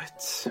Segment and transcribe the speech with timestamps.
[0.00, 0.46] Evet.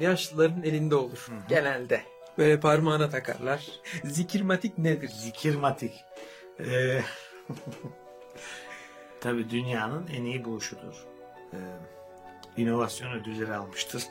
[0.00, 2.02] Yaşlıların elinde olur genelde.
[2.38, 3.66] Böyle parmağına takarlar.
[4.04, 5.08] Zikirmatik nedir?
[5.08, 6.04] Zikirmatik.
[6.60, 7.02] Ee,
[9.20, 10.94] tabii dünyanın en iyi buluşudur.
[11.52, 11.56] Ee,
[12.56, 14.02] inovasyon ödülleri almıştır.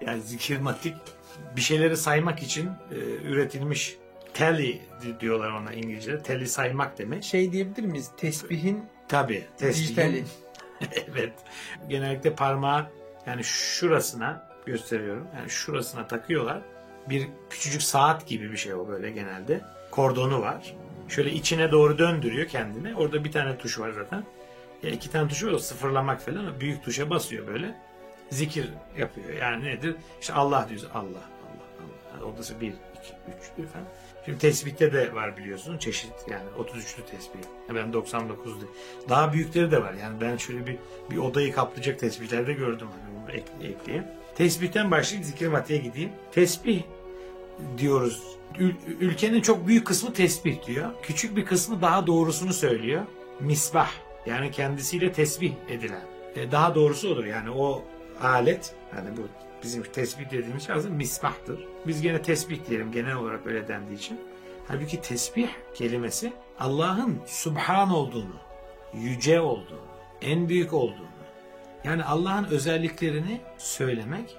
[0.00, 0.96] Yani zikirmatik
[1.56, 3.96] bir şeyleri saymak için e, üretilmiş
[4.34, 6.22] tally di- diyorlar ona İngilizce'de.
[6.22, 7.24] Tally saymak demek.
[7.24, 8.10] Şey diyebilir miyiz?
[8.16, 9.44] Tesbihin Tabii.
[9.58, 10.24] tesbihin- dijitali.
[11.12, 11.32] evet.
[11.88, 12.86] Genellikle parmağı
[13.26, 15.26] yani şurasına gösteriyorum.
[15.36, 16.60] Yani şurasına takıyorlar.
[17.08, 19.60] Bir küçücük saat gibi bir şey o böyle genelde.
[19.90, 20.74] Kordonu var.
[21.08, 22.94] Şöyle içine doğru döndürüyor kendini.
[22.94, 24.24] Orada bir tane tuş var zaten.
[24.82, 26.60] Ya iki tane tuşu var sıfırlamak falan.
[26.60, 27.74] Büyük tuşa basıyor böyle.
[28.30, 29.28] Zikir yapıyor.
[29.40, 29.96] Yani nedir?
[30.20, 30.86] İşte Allah diyoruz.
[30.94, 31.22] Allah,
[32.22, 33.14] Orada bir, iki,
[33.62, 33.86] üç falan.
[34.24, 37.38] Şimdi tesbihte de var biliyorsun çeşit yani 33'lü tesbih.
[37.74, 38.68] Ben 99'lu.
[39.08, 39.94] Daha büyükleri de var.
[40.02, 40.76] Yani ben şöyle bir
[41.10, 44.06] bir odayı kaplayacak tesbihler de gördüm hani bunu ek- ekleyeyim.
[44.34, 46.10] Tesbihten başlayıp zikir matiğe gideyim.
[46.32, 46.82] Tesbih
[47.78, 48.22] diyoruz.
[48.58, 50.90] Ül- ülkenin çok büyük kısmı tesbih diyor.
[51.02, 53.02] Küçük bir kısmı daha doğrusunu söylüyor.
[53.40, 53.90] Misbah
[54.26, 56.04] yani kendisiyle tesbih edilen.
[56.36, 57.82] E, daha doğrusu olur yani o
[58.22, 59.20] alet yani bu
[59.62, 61.66] bizim tesbih dediğimiz şey aslında misbahtır.
[61.86, 64.20] Biz gene tesbih diyelim genel olarak öyle dendiği için.
[64.68, 68.36] Halbuki tesbih kelimesi Allah'ın subhan olduğunu,
[68.94, 69.86] yüce olduğunu,
[70.22, 71.12] en büyük olduğunu,
[71.84, 74.36] yani Allah'ın özelliklerini söylemek,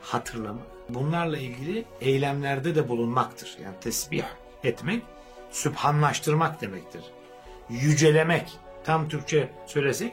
[0.00, 3.56] hatırlamak, bunlarla ilgili eylemlerde de bulunmaktır.
[3.64, 4.24] Yani tesbih
[4.64, 5.02] etmek,
[5.50, 7.04] sübhanlaştırmak demektir.
[7.70, 10.12] Yücelemek, tam Türkçe söylesek,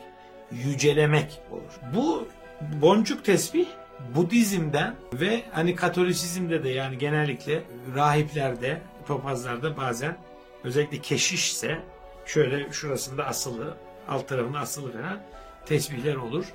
[0.51, 1.93] yücelemek olur.
[1.95, 2.27] Bu
[2.61, 3.67] boncuk tesbih
[4.15, 7.63] Budizm'den ve hani Katolisizm'de de yani genellikle
[7.95, 10.17] rahiplerde, papazlarda bazen
[10.63, 11.79] özellikle keşişse
[12.25, 13.77] şöyle şurasında asılı,
[14.09, 15.19] alt tarafında asılı falan
[15.65, 16.45] tesbihler olur.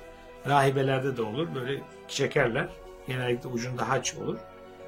[0.47, 1.55] Rahibelerde de olur.
[1.55, 2.69] Böyle çekerler.
[3.07, 4.37] Genellikle ucunda haç olur.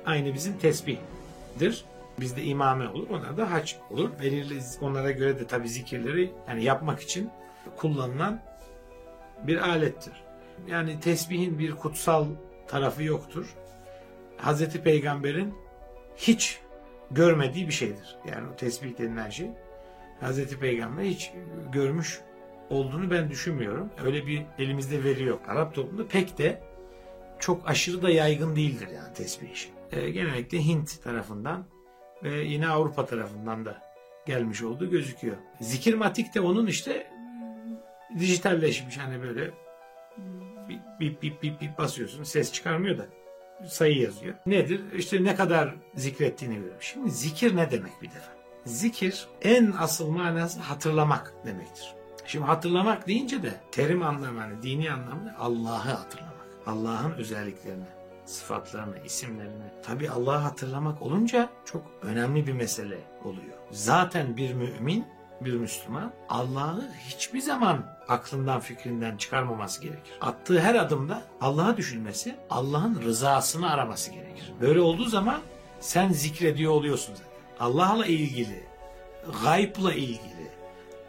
[0.06, 1.86] Aynı bizim tesbihdir.
[2.20, 3.10] Bizde imame olur.
[3.10, 4.10] Onlar da haç olur.
[4.22, 7.30] Belirli onlara göre de tabi zikirleri yani yapmak için
[7.76, 8.42] kullanılan
[9.44, 10.14] bir alettir.
[10.68, 12.26] Yani tesbihin bir kutsal
[12.68, 13.56] tarafı yoktur.
[14.38, 15.54] Hazreti Peygamber'in
[16.16, 16.60] hiç
[17.12, 18.18] görmediği bir şeydir.
[18.32, 19.50] Yani o tesbih denilen şey
[20.22, 21.32] Hazreti Peygamber hiç
[21.72, 22.22] görmüş
[22.70, 23.90] olduğunu ben düşünmüyorum.
[24.06, 25.42] Öyle bir elimizde veri yok.
[25.48, 26.62] Arap toplumunda pek de
[27.40, 29.70] çok aşırı da yaygın değildir yani tesbih işi.
[29.92, 31.66] Ee, genellikle Hint tarafından
[32.24, 33.82] ve yine Avrupa tarafından da
[34.26, 35.36] gelmiş olduğu gözüküyor.
[35.62, 37.08] Zikir matik de onun işte
[38.20, 39.52] dijitalleşmiş hani böyle
[40.70, 43.06] bip bip bip bip, basıyorsun ses çıkarmıyor da
[43.68, 44.36] sayı yazıyor.
[44.46, 44.82] Nedir?
[44.94, 46.76] İşte ne kadar zikrettiğini görüyor.
[46.80, 48.34] Şimdi zikir ne demek bir defa?
[48.66, 51.96] Zikir en asıl manası hatırlamak demektir.
[52.26, 56.34] Şimdi hatırlamak deyince de terim anlamı hani dini anlamda Allah'ı hatırlamak.
[56.66, 57.86] Allah'ın özelliklerini,
[58.26, 59.64] sıfatlarını, isimlerini.
[59.84, 63.58] Tabi Allah'ı hatırlamak olunca çok önemli bir mesele oluyor.
[63.72, 65.06] Zaten bir mümin,
[65.46, 70.14] bir Müslüman Allah'ı hiçbir zaman aklından fikrinden çıkarmaması gerekir.
[70.22, 74.54] Attığı her adımda Allah'ı düşünmesi, Allah'ın rızasını araması gerekir.
[74.62, 75.42] Böyle olduğu zaman
[75.80, 77.34] sen zikrediyor oluyorsun zaten.
[77.60, 78.64] Allah'la ilgili,
[79.44, 80.52] gaybla ilgili,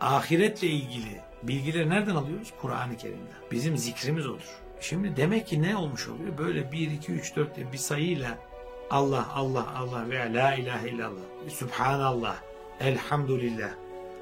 [0.01, 2.53] ahiretle ilgili bilgileri nereden alıyoruz?
[2.61, 3.51] Kur'an-ı Kerim'den.
[3.51, 4.59] Bizim zikrimiz odur.
[4.81, 6.39] Şimdi demek ki ne olmuş oluyor?
[6.39, 8.39] Böyle 1, 2, 3, 4 diye bir sayıyla
[8.91, 12.37] Allah, Allah, Allah veya La ilahe illallah, Subhanallah,
[12.81, 13.71] Elhamdülillah,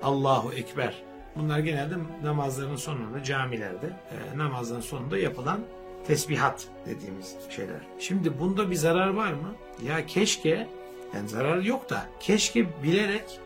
[0.02, 1.02] Allahu Ekber.
[1.36, 5.60] Bunlar genelde namazların sonunda camilerde e, namazların sonunda yapılan
[6.06, 7.80] tesbihat dediğimiz şeyler.
[7.98, 9.54] Şimdi bunda bir zarar var mı?
[9.86, 10.68] Ya keşke
[11.14, 13.40] yani zarar yok da keşke bilerek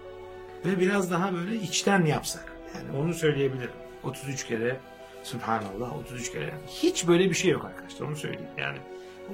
[0.64, 2.52] ve biraz daha böyle içten yapsak.
[2.74, 3.70] Yani onu söyleyebilirim.
[4.04, 4.80] 33 kere
[5.22, 6.54] Subhanallah 33 kere.
[6.68, 8.50] Hiç böyle bir şey yok arkadaşlar onu söyleyeyim.
[8.58, 8.78] Yani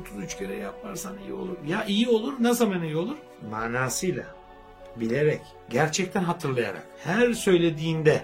[0.01, 1.57] 33 kere yaparsan iyi olur.
[1.67, 3.17] Ya iyi olur ne zaman iyi olur?
[3.51, 4.25] Manasıyla,
[4.97, 6.87] bilerek, gerçekten hatırlayarak.
[7.05, 8.23] Her söylediğinde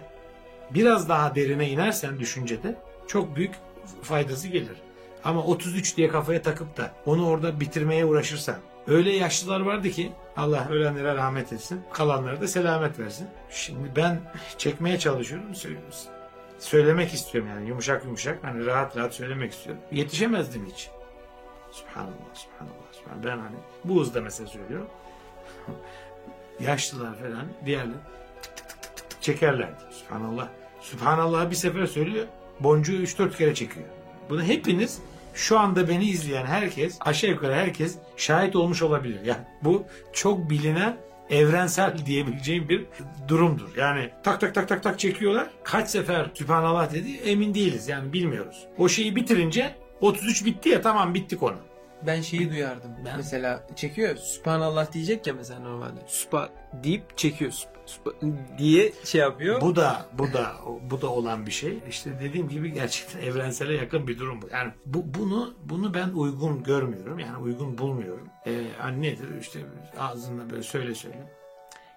[0.71, 2.77] biraz daha derine inersen düşüncede
[3.07, 3.55] çok büyük
[4.03, 4.77] faydası gelir.
[5.25, 8.57] Ama 33 diye kafaya takıp da onu orada bitirmeye uğraşırsan
[8.87, 13.29] öyle yaşlılar vardı ki Allah ölenlere rahmet etsin, kalanlara da selamet versin.
[13.51, 14.21] Şimdi ben
[14.59, 16.11] çekmeye çalışıyorum, söylüyorsun.
[16.59, 19.83] Söylemek istiyorum yani yumuşak yumuşak hani rahat rahat söylemek istiyorum.
[19.93, 20.91] Yetişemezdim hiç.
[21.73, 23.25] Subhanallah, subhanallah, subhanallah.
[23.25, 24.89] Ben hani bu hızda mesela söylüyorum.
[26.61, 27.93] Yaşlılar falan diğerleri
[28.43, 29.81] tık tık tık tık tık tık çekerlerdi.
[29.91, 30.49] Subhanallah.
[30.81, 32.27] Subhanallah bir sefer söylüyor.
[32.61, 33.87] Boncuğu 3-4 kere çekiyor.
[34.31, 34.99] Bunu hepiniz
[35.35, 39.21] şu anda beni izleyen herkes aşağı yukarı herkes şahit olmuş olabilir.
[39.25, 40.97] Yani bu çok bilinen
[41.31, 42.85] evrensel diyebileceğim bir
[43.29, 43.77] durumdur.
[43.77, 45.51] Yani tak tak tak tak tak çekiyorlar.
[45.65, 48.67] Kaç sefer Sübhanallah dedi emin değiliz yani bilmiyoruz.
[48.79, 51.57] O şeyi bitirince 33 bitti ya tamam bitti konu.
[52.07, 52.91] Ben şeyi duyardım.
[53.05, 54.17] Ben- Mesela çekiyor.
[54.17, 56.01] Subhanallah diyecek ya mesela normalde.
[56.07, 56.49] Süpa
[56.85, 57.51] deyip çekiyor.
[57.53, 59.61] Süp- süp- diye şey yapıyor.
[59.61, 60.53] Bu da bu da
[60.91, 61.79] bu da olan bir şey.
[61.89, 64.49] İşte dediğim gibi gerçekten evrensele yakın bir durum bu.
[64.53, 67.19] Yani bu bunu bunu ben uygun görmüyorum.
[67.19, 68.29] Yani uygun bulmuyorum.
[68.47, 69.61] Ee, hani nedir işte
[69.99, 71.33] ağzınla böyle söyle söyle.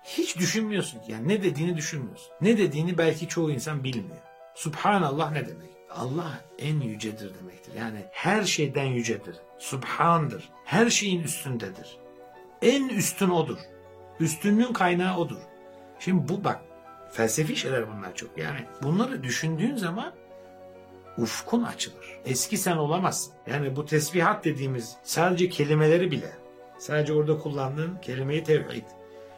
[0.03, 1.11] Hiç düşünmüyorsun ki.
[1.11, 2.31] Yani ne dediğini düşünmüyorsun.
[2.41, 4.17] Ne dediğini belki çoğu insan bilmiyor.
[4.55, 5.69] Subhanallah ne demek?
[5.95, 7.73] Allah en yücedir demektir.
[7.73, 9.35] Yani her şeyden yücedir.
[9.57, 10.49] Subhandır.
[10.65, 11.97] Her şeyin üstündedir.
[12.61, 13.57] En üstün odur.
[14.19, 15.37] Üstünlüğün kaynağı odur.
[15.99, 16.61] Şimdi bu bak
[17.11, 18.37] felsefi şeyler bunlar çok.
[18.37, 20.13] Yani bunları düşündüğün zaman
[21.17, 22.19] ufkun açılır.
[22.25, 23.33] Eski sen olamazsın.
[23.47, 26.31] Yani bu tesbihat dediğimiz sadece kelimeleri bile
[26.79, 28.85] sadece orada kullandığın kelimeyi tevhid.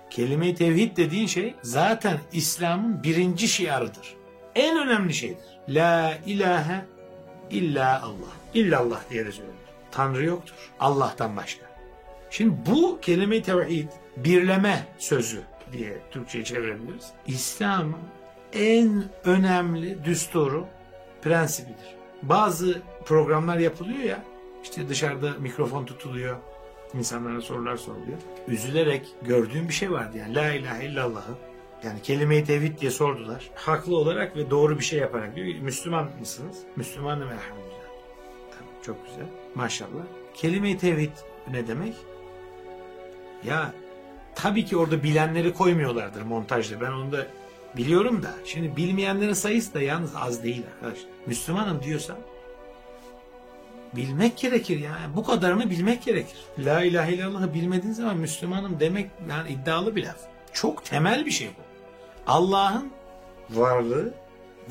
[0.09, 4.15] Kelime-i tevhid dediğin şey zaten İslam'ın birinci şiarıdır.
[4.55, 5.59] En önemli şeydir.
[5.69, 6.85] La ilahe
[7.49, 8.33] illa Allah.
[8.53, 9.55] İllallah diye de söylenir.
[9.91, 10.55] Tanrı yoktur.
[10.79, 11.65] Allah'tan başka.
[12.29, 15.41] Şimdi bu kelime-i tevhid birleme sözü
[15.71, 17.11] diye Türkçe'ye çevirebiliriz.
[17.27, 17.99] İslam'ın
[18.53, 20.67] en önemli düsturu
[21.21, 21.95] prensibidir.
[22.23, 24.23] Bazı programlar yapılıyor ya
[24.63, 26.37] işte dışarıda mikrofon tutuluyor.
[26.93, 28.17] insanlara sorular soruluyor.
[28.47, 31.52] Üzülerek gördüğüm bir şey vardı yani la ilahe illallah'ı
[31.83, 33.49] yani kelime-i tevhid diye sordular.
[33.55, 35.61] Haklı olarak ve doğru bir şey yaparak diyor.
[35.61, 36.57] Müslüman mısınız?
[36.75, 37.83] Müslümanım elhamdülillah.
[38.51, 39.25] Tamam, çok güzel.
[39.55, 40.03] Maşallah.
[40.33, 41.11] Kelime-i tevhid
[41.51, 41.93] ne demek?
[43.43, 43.73] Ya
[44.35, 46.81] tabii ki orada bilenleri koymuyorlardır montajda.
[46.81, 47.27] Ben onu da
[47.77, 48.31] biliyorum da.
[48.45, 51.09] Şimdi bilmeyenlerin sayısı da yalnız az değil arkadaşlar.
[51.25, 52.17] Müslümanım diyorsan
[53.95, 54.97] bilmek gerekir ya.
[55.15, 56.37] Bu kadarını bilmek gerekir.
[56.59, 60.19] La ilahe illallah'ı bilmediğin zaman Müslümanım demek yani iddialı bir laf.
[60.53, 61.72] Çok temel bir şey bu.
[62.27, 62.91] Allah'ın
[63.49, 64.13] varlığı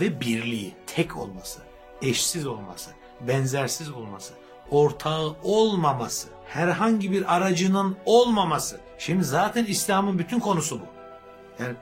[0.01, 1.61] ve birliği, tek olması,
[2.03, 2.91] eşsiz olması,
[3.21, 4.35] benzersiz olması,
[4.71, 8.81] ortağı olmaması, herhangi bir aracının olmaması.
[8.99, 10.85] Şimdi zaten İslam'ın bütün konusu bu.
[11.63, 11.75] Yani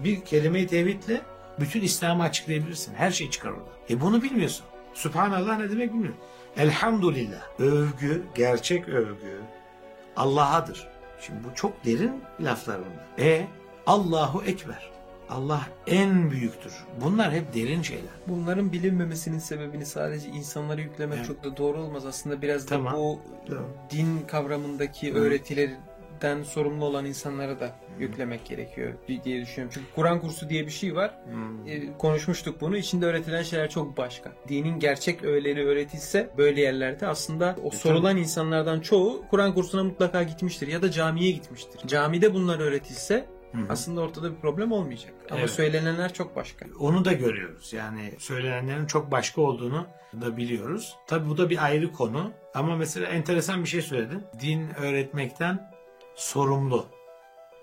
[0.00, 1.20] bir kelime-i tevhidle
[1.60, 2.94] bütün İslam'ı açıklayabilirsin.
[2.94, 3.70] Her şey çıkar orada.
[3.90, 4.66] E bunu bilmiyorsun.
[4.94, 6.22] Subhanallah ne demek bilmiyorsun.
[6.56, 7.40] Elhamdülillah.
[7.58, 9.40] Övgü, gerçek övgü
[10.16, 10.88] Allah'adır.
[11.20, 13.28] Şimdi bu çok derin laflar bunlar.
[13.28, 13.46] E
[13.86, 14.90] Allahu Ekber.
[15.30, 16.72] Allah en büyüktür.
[17.00, 18.04] Bunlar hep derin şeyler.
[18.26, 21.26] Bunların bilinmemesinin sebebini sadece insanlara yüklemek Evet.
[21.26, 22.06] çok da doğru olmaz.
[22.06, 22.94] Aslında biraz da Tamam.
[22.96, 23.64] bu Tamam.
[23.90, 25.18] din kavramındaki Hı.
[25.18, 29.70] öğretilerden sorumlu olan insanlara da yüklemek gerekiyor diye düşünüyorum.
[29.74, 31.14] Çünkü Kur'an kursu diye bir şey var.
[31.66, 32.76] E, konuşmuştuk bunu.
[32.76, 34.32] İçinde öğretilen şeyler çok başka.
[34.48, 40.22] Dinin gerçek öğeleri öğretilse böyle yerlerde aslında o E, sorulan insanlardan çoğu Kur'an kursuna mutlaka
[40.22, 41.80] gitmiştir ya da camiye gitmiştir.
[41.88, 43.66] Camide bunlar öğretilse Hı hı.
[43.68, 45.12] aslında ortada bir problem olmayacak.
[45.30, 45.50] Ama Evet.
[45.50, 46.66] söylenenler çok başka.
[46.80, 47.72] Onu da görüyoruz.
[47.72, 49.86] Yani söylenenlerin çok başka olduğunu
[50.20, 50.96] da biliyoruz.
[51.06, 52.32] Tabi bu da bir ayrı konu.
[52.54, 54.24] Ama mesela enteresan bir şey söyledin.
[54.40, 55.70] Din öğretmekten
[56.14, 56.86] sorumlu.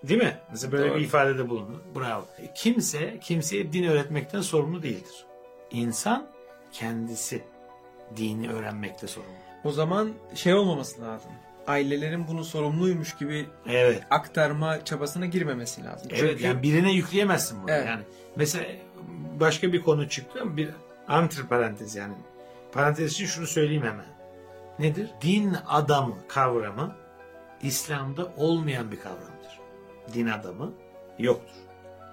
[0.03, 0.37] Değil mi?
[0.51, 0.99] Mesela böyle Doğru.
[0.99, 1.83] bir ifadede bulundu.
[1.95, 2.25] Bravo.
[2.55, 5.25] Kimse kimseye din öğretmekten sorumlu değildir.
[5.71, 6.27] İnsan
[6.71, 7.43] kendisi
[8.17, 9.31] dini öğrenmekte sorumlu.
[9.63, 11.31] O zaman şey olmaması lazım.
[11.67, 14.03] Ailelerin bunu sorumluymuş gibi Evet.
[14.09, 16.07] aktarma çabasına girmemesi lazım.
[16.11, 17.71] Evet Çünkü yani birine yükleyemezsin bunu.
[17.71, 17.87] Evet.
[17.87, 18.03] Yani
[18.35, 18.65] mesela
[19.39, 20.69] başka bir konu çıktı bir
[21.07, 22.13] antri parantez yani.
[22.71, 24.05] Parantez için şunu söyleyeyim hemen.
[24.79, 25.09] Nedir?
[25.21, 26.95] Din adamı kavramı
[27.61, 29.59] İslam'da olmayan bir kavramdır.
[30.13, 30.73] Din adamı
[31.19, 31.55] yoktur.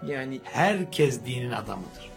[0.06, 2.10] yani Herkes dinin adamıdır.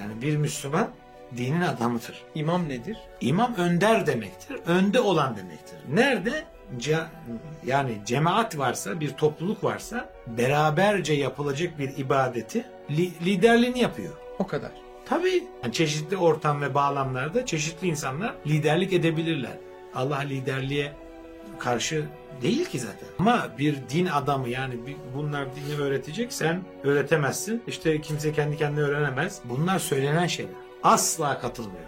[0.00, 0.90] Yani bir Müslüman
[1.36, 2.22] dinin adamıdır.
[2.34, 2.96] imam nedir?
[3.20, 4.56] İmam önder demektir.
[4.66, 5.78] Önde olan demektir.
[5.88, 6.44] Nerede?
[7.66, 14.12] Yani cemaat varsa, bir topluluk varsa beraberce yapılacak bir ibadeti li- liderliğini yapıyor.
[14.38, 14.70] O kadar.
[15.06, 19.52] Tabii yani çeşitli ortam ve bağlamlarda çeşitli insanlar liderlik edebilirler.
[19.94, 20.92] Allah liderliğe
[21.58, 22.04] karşı
[22.42, 23.08] değil ki zaten.
[23.18, 27.62] Ama bir din adamı yani bir- bunlar dini öğretecek sen öğretemezsin.
[27.66, 29.40] İşte kimse kendi kendine öğrenemez.
[29.44, 30.54] Bunlar söylenen şeyler.
[30.82, 31.84] Asla katılmıyor.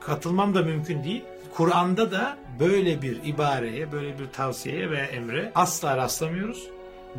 [0.00, 1.24] Katılmam da mümkün değil.
[1.54, 6.68] Kur'an'da da böyle bir ibareye, böyle bir tavsiyeye ve emre asla rastlamıyoruz.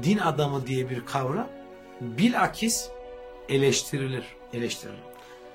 [0.04, 1.48] Din adamı diye bir kavram
[2.02, 2.90] bilakis
[3.50, 4.24] eleştirilir.
[4.54, 5.00] Eleştirilir.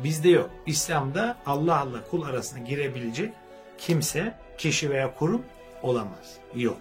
[0.01, 0.51] Bizde yok.
[0.67, 3.33] İslam'da Allah'la kul arasına girebilecek
[3.79, 5.43] kimse, kişi veya kurum
[5.83, 6.35] olamaz.
[6.55, 6.77] Yok.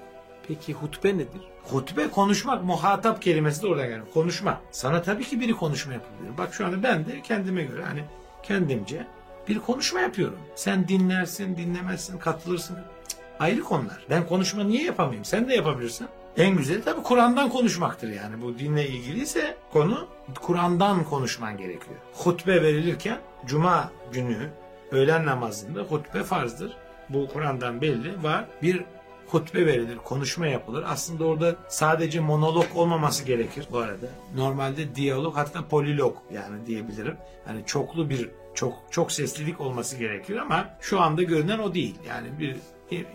[0.48, 1.42] Peki hutbe nedir?
[1.64, 4.06] Hutbe konuşmak, muhatap kelimesi de oradan geliyor.
[4.14, 4.62] Konuşma.
[4.72, 6.38] Sana tabii ki biri konuşma yapabilir.
[6.38, 8.04] Bak şu anda ben de kendime göre hani
[8.44, 9.06] kendimce
[9.48, 10.40] bir konuşma yapıyorum.
[10.56, 12.78] Sen dinlersin, dinlemezsin, katılırsın.
[13.08, 14.06] Cık, ayrı konular.
[14.10, 15.26] Ben konuşma niye yapamayayım?
[15.26, 16.08] Sen de yapabilirsin.
[16.38, 18.42] En güzeli tabii Kur'an'dan konuşmaktır yani.
[18.42, 20.08] Bu dinle ilgiliyse konu
[20.42, 21.96] Kur'an'dan konuşman gerekiyor.
[22.14, 24.50] Hutbe verilirken cuma günü
[24.92, 26.78] öğlen namazında hutbe farzdır.
[27.10, 28.46] Bu Kur'an'dan belli var.
[28.62, 28.84] Bir
[29.28, 30.84] hutbe verilir, konuşma yapılır.
[30.88, 34.08] Aslında orada sadece monolog olmaması gerekir bu arada.
[34.36, 37.18] Normalde diyalog hatta polilog yani diyebilirim.
[37.48, 41.96] Yani çoklu bir çok çok seslilik olması gerekir ama şu anda görünen o değil.
[42.08, 42.56] Yani bir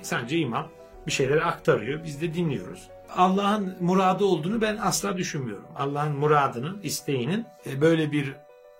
[0.02, 0.68] sadece imam
[1.06, 2.04] bir şeyleri aktarıyor.
[2.04, 2.88] Biz de dinliyoruz.
[3.16, 5.66] Allah'ın muradı olduğunu ben asla düşünmüyorum.
[5.76, 8.34] Allah'ın muradının, isteğinin e, böyle bir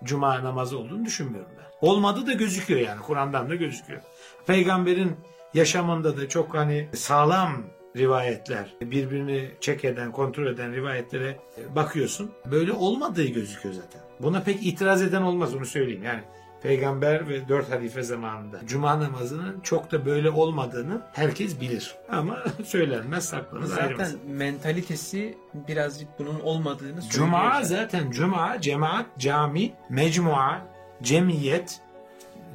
[0.04, 1.88] cuma namazı olduğunu düşünmüyorum ben.
[1.88, 3.00] Olmadı da gözüküyor yani.
[3.00, 4.00] Kur'an'dan da gözüküyor.
[4.46, 5.16] Peygamberin
[5.54, 7.62] yaşamında da çok hani sağlam
[7.96, 11.36] rivayetler, birbirini çek eden, kontrol eden rivayetlere
[11.74, 12.30] bakıyorsun.
[12.50, 14.00] Böyle olmadığı gözüküyor zaten.
[14.20, 16.02] Buna pek itiraz eden olmaz onu söyleyeyim.
[16.02, 16.20] Yani
[16.62, 21.94] peygamber ve dört halife zamanında cuma namazının çok da böyle olmadığını herkes bilir.
[22.08, 25.38] Ama söylenmez, saklanır, Zaten mentalitesi
[25.68, 27.10] birazcık bunun olmadığını söylüyor.
[27.10, 28.10] Cuma zaten.
[28.10, 30.66] cuma, cemaat, cami, mecmua,
[31.02, 31.80] cemiyet,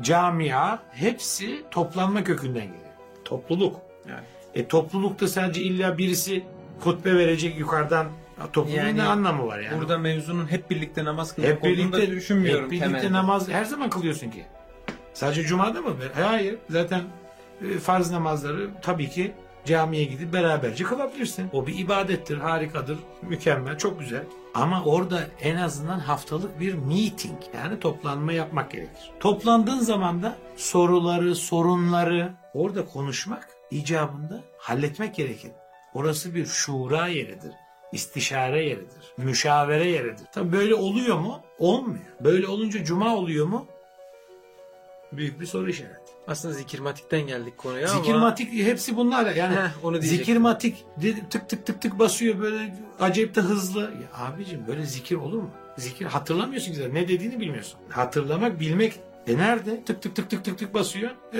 [0.01, 2.84] camia hepsi toplanma kökünden geliyor.
[3.25, 3.75] Topluluk.
[4.09, 4.23] Yani.
[4.55, 6.43] E toplulukta sadece illa birisi
[6.79, 8.07] hutbe verecek yukarıdan
[8.53, 9.79] topluluğun Yani ne anlamı var yani?
[9.79, 13.13] Burada mevzunun hep birlikte namaz kılmak hep birlikte düşünmüyorum hep birlikte temelde.
[13.13, 14.45] namaz her zaman kılıyorsun ki.
[15.13, 15.89] Sadece cumada mı?
[16.13, 16.57] Hayır.
[16.69, 17.01] Zaten
[17.61, 19.31] e, farz namazları tabii ki
[19.65, 21.49] camiye gidip beraberce kılabilirsin.
[21.53, 24.23] O bir ibadettir, harikadır, mükemmel, çok güzel.
[24.53, 29.11] Ama orada en azından haftalık bir meeting yani toplanma yapmak gerekir.
[29.19, 35.51] Toplandığın zaman da soruları, sorunları orada konuşmak icabında halletmek gerekir.
[35.93, 37.51] Orası bir şura yeridir.
[37.91, 39.13] istişare yeridir.
[39.17, 40.25] Müşavere yeridir.
[40.33, 41.41] Tabii böyle oluyor mu?
[41.59, 42.05] Olmuyor.
[42.23, 43.67] Böyle olunca cuma oluyor mu?
[45.11, 46.11] Büyük bir soru işareti.
[46.27, 50.17] Aslında zikirmatikten geldik konuya ama Zikirmatik hepsi bunlar yani Heh, onu diyecektim.
[50.17, 50.85] zikirmatik
[51.29, 53.81] tık tık tık tık basıyor böyle acayip de hızlı.
[53.81, 55.49] Ya abicim böyle zikir olur mu?
[55.77, 56.91] Zikir hatırlamıyorsun güzel.
[56.91, 57.79] Ne dediğini bilmiyorsun.
[57.89, 59.83] Hatırlamak, bilmek e nerede?
[59.83, 61.11] Tık tık tık tık tık tık basıyor.
[61.33, 61.39] E,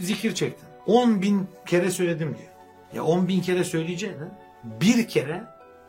[0.00, 0.68] zikir çektin.
[0.86, 2.50] 10 bin kere söyledim diyor.
[2.94, 4.28] Ya 10 bin kere söyleyeceğine
[4.64, 5.44] bir kere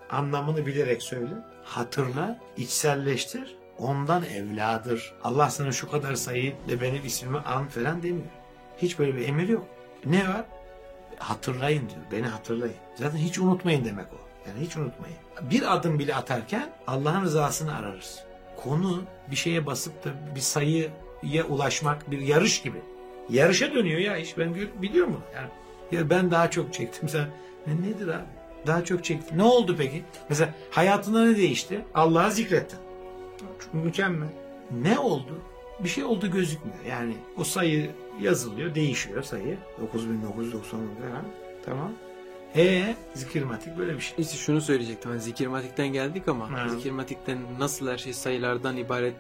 [0.09, 1.33] anlamını bilerek söyle.
[1.63, 3.55] Hatırla, içselleştir.
[3.77, 5.13] Ondan evladır.
[5.23, 8.27] Allah sana şu kadar sayı ve benim ismimi an falan demiyor.
[8.77, 9.67] Hiç böyle bir emir yok.
[10.05, 10.45] Ne var?
[11.17, 12.01] Hatırlayın diyor.
[12.11, 12.75] Beni hatırlayın.
[12.95, 14.17] Zaten hiç unutmayın demek o.
[14.47, 15.17] Yani hiç unutmayın.
[15.41, 18.23] Bir adım bile atarken Allah'ın rızasını ararız.
[18.63, 20.41] Konu bir şeye basıp da bir
[21.23, 22.81] sayıya ulaşmak bir yarış gibi.
[23.29, 24.37] Yarışa dönüyor ya iş.
[24.37, 25.23] Ben biliyorum bunu.
[25.35, 25.49] Yani
[25.91, 27.09] ya ben daha çok çektim.
[27.09, 27.27] Sen
[27.67, 28.23] ne, nedir abi?
[28.67, 29.37] Daha çok çektim.
[29.37, 30.03] Ne oldu peki?
[30.29, 31.85] Mesela hayatında ne değişti?
[31.93, 32.79] Allah'ı zikrettin.
[33.39, 34.27] Çok mükemmel.
[34.71, 35.41] Ne oldu?
[35.79, 36.77] Bir şey oldu gözükmüyor.
[36.89, 39.57] Yani o sayı yazılıyor, değişiyor sayı.
[39.81, 41.25] 9990 falan.
[41.65, 41.91] Tamam.
[42.55, 44.15] E zikirmatik böyle bir şey.
[44.17, 45.11] İşte şunu söyleyecektim.
[45.11, 46.69] Hani zikirmatikten geldik ama Ha.
[46.69, 49.15] zikirmatikten nasıl her şey sayılardan ibaret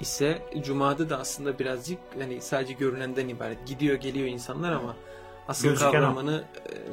[0.00, 3.66] ise Cuma'da da aslında birazcık hani sadece görünenden ibaret.
[3.66, 4.96] Gidiyor geliyor insanlar ama
[5.48, 5.92] asıl Gözüken o.
[5.92, 6.44] kavramını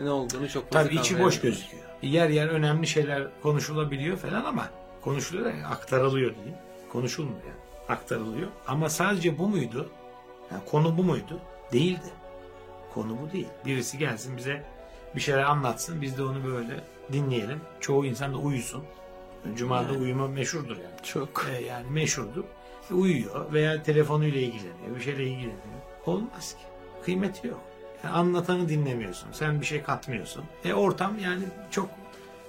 [0.01, 1.83] e, ne olduğunu çok fazla Tabii içi boş gözüküyor.
[2.01, 4.69] Yer yer önemli şeyler konuşulabiliyor falan ama
[5.01, 6.55] konuşuluyor yani aktarılıyor diyeyim.
[6.91, 7.55] Konuşulmuyor yani.
[7.89, 8.47] Aktarılıyor.
[8.67, 9.89] Ama sadece bu muydu?
[10.51, 11.39] Yani konu bu muydu?
[11.74, 12.09] Değildi.
[12.93, 13.47] Konu bu değil.
[13.65, 14.63] Birisi gelsin bize
[15.15, 16.01] bir şeyler anlatsın.
[16.01, 16.83] Biz de onu böyle
[17.13, 17.62] dinleyelim.
[17.79, 18.83] Çoğu insan da uyusun.
[19.55, 19.97] Cuma'da Yani.
[20.03, 21.03] uyuma meşhurdur yani.
[21.03, 21.45] Çok.
[21.53, 22.43] E, yani meşhurdur.
[22.91, 24.95] Uyuyor veya telefonuyla ilgileniyor.
[24.95, 25.55] Bir şeyle ilgileniyor.
[26.05, 26.63] Olmaz ki.
[27.05, 27.61] Kıymeti yok.
[28.03, 29.31] Yani anlatanı dinlemiyorsun.
[29.31, 30.43] Sen bir şey katmıyorsun.
[30.65, 31.89] E ortam yani çok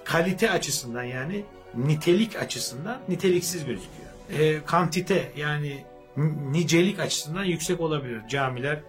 [0.03, 4.09] kalite açısından yani nitelik açısından niteliksiz gözüküyor.
[4.39, 5.85] E, kantite yani
[6.51, 8.21] nicelik açısından yüksek olabilir.
[8.29, 8.79] Camiler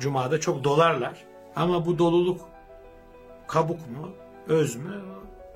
[0.00, 1.24] Cuma'da çok dolarlar.
[1.56, 2.48] Ama bu doluluk
[3.46, 4.10] kabuk mu,
[4.48, 5.02] öz mü?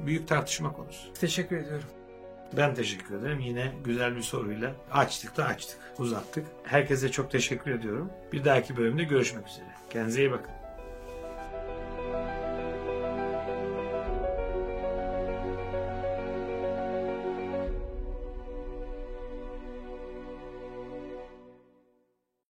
[0.00, 1.12] Büyük tartışma konusu.
[1.12, 1.88] Teşekkür ediyorum.
[2.57, 3.40] Ben teşekkür ederim.
[3.40, 6.47] Yine güzel bir soruyla açtık da açtık, uzattık.
[6.64, 8.11] Herkese çok teşekkür ediyorum.
[8.33, 9.66] Bir dahaki bölümde görüşmek üzere.
[9.90, 10.60] Kendinize iyi bakın.